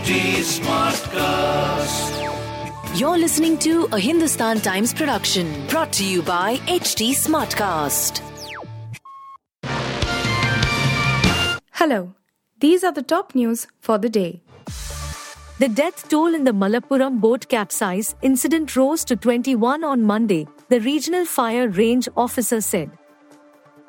[0.00, 2.12] HT Smartcast.
[2.98, 8.22] You're listening to a Hindustan Times production brought to you by HT Smartcast.
[11.72, 12.14] Hello,
[12.60, 14.40] these are the top news for the day.
[15.58, 20.80] The death toll in the Malappuram boat capsize incident rose to 21 on Monday, the
[20.80, 22.90] regional fire range officer said.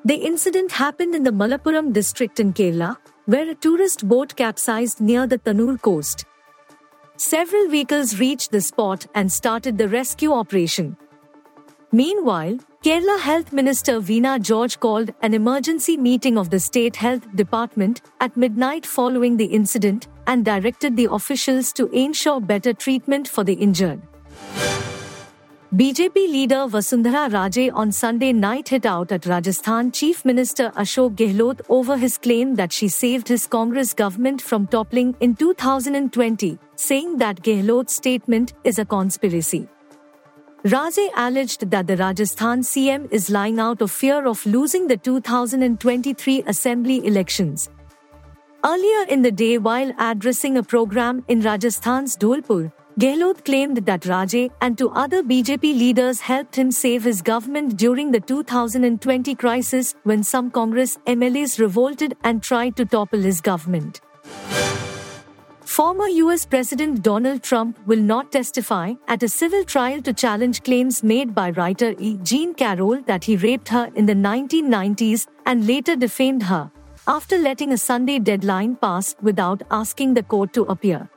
[0.04, 2.98] The incident happened in the Malappuram district in Kerala,
[3.32, 6.26] where a tourist boat capsized near the Tanur coast.
[7.16, 10.98] Several vehicles reached the spot and started the rescue operation.
[11.94, 18.02] Meanwhile, Kerala Health Minister Veena George called an emergency meeting of the State Health Department
[18.20, 23.54] at midnight following the incident and directed the officials to ensure better treatment for the
[23.54, 24.02] injured.
[25.74, 31.62] BJP leader Vasundhara Raje on Sunday night hit out at Rajasthan Chief Minister Ashok Gehlot
[31.70, 37.42] over his claim that she saved his Congress government from toppling in 2020, saying that
[37.42, 39.66] Gehlot's statement is a conspiracy.
[40.66, 46.44] Raje alleged that the Rajasthan CM is lying out of fear of losing the 2023
[46.48, 47.70] assembly elections.
[48.66, 54.52] Earlier in the day, while addressing a program in Rajasthan's Dholpur, Gehlot claimed that Raje
[54.60, 60.24] and two other BJP leaders helped him save his government during the 2020 crisis when
[60.24, 64.02] some Congress MLAs revolted and tried to topple his government.
[65.62, 71.02] Former US President Donald Trump will not testify at a civil trial to challenge claims
[71.02, 72.18] made by writer E.
[72.24, 76.70] Jean Carroll that he raped her in the 1990s and later defamed her,
[77.08, 81.10] after letting a Sunday deadline pass without asking the court to appear.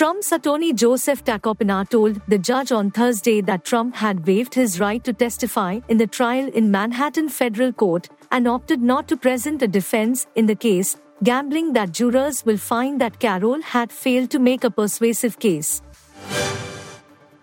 [0.00, 5.04] Trump's attorney Joseph Tacopina told the judge on Thursday that Trump had waived his right
[5.04, 9.68] to testify in the trial in Manhattan federal court and opted not to present a
[9.68, 14.64] defense in the case, gambling that jurors will find that Carroll had failed to make
[14.64, 15.82] a persuasive case.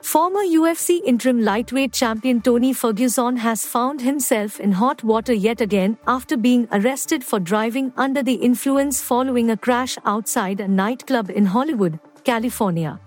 [0.01, 5.95] Former UFC interim lightweight champion Tony Ferguson has found himself in hot water yet again
[6.07, 11.45] after being arrested for driving under the influence following a crash outside a nightclub in
[11.45, 12.99] Hollywood, California.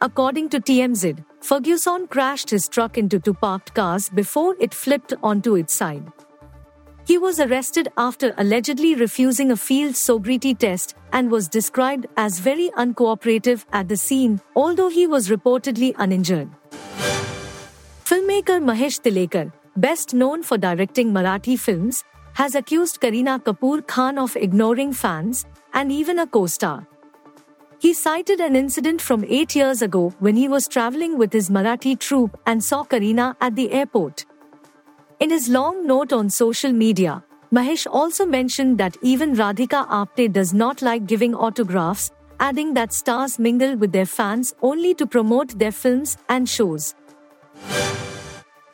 [0.00, 5.54] According to TMZ, Ferguson crashed his truck into two parked cars before it flipped onto
[5.56, 6.06] its side.
[7.04, 12.70] He was arrested after allegedly refusing a field sobriety test and was described as very
[12.84, 16.48] uncooperative at the scene, although he was reportedly uninjured.
[18.10, 22.04] Filmmaker Mahesh Tilekar, best known for directing Marathi films,
[22.34, 25.44] has accused Kareena Kapoor Khan of ignoring fans
[25.74, 26.86] and even a co star.
[27.82, 31.98] He cited an incident from eight years ago when he was traveling with his Marathi
[31.98, 34.24] troupe and saw Kareena at the airport.
[35.18, 40.54] In his long note on social media, Mahesh also mentioned that even Radhika Apte does
[40.54, 45.72] not like giving autographs, adding that stars mingle with their fans only to promote their
[45.72, 46.94] films and shows.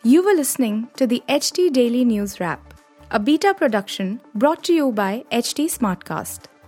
[0.02, 2.74] You were listening to the HT Daily News Wrap,
[3.10, 6.40] a beta production brought to you by HT Smartcast.